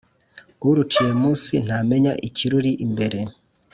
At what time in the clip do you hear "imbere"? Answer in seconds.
2.85-3.19